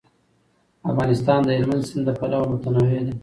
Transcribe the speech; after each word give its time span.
افغانستان 0.91 1.39
د 1.45 1.49
هلمند 1.57 1.87
سیند 1.89 2.03
له 2.07 2.13
پلوه 2.19 2.47
متنوع 2.51 2.99
دی. 3.05 3.13